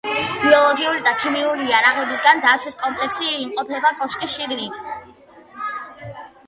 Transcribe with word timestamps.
ბიოლოგიური 0.43 1.03
და 1.07 1.11
ქიმიური 1.23 1.67
იარაღისაგან 1.73 2.41
დაცვის 2.47 2.79
კომპლექსი 2.81 3.29
იმყოფება 3.45 3.93
კოშკის 4.01 4.35
შიგნით. 4.39 4.83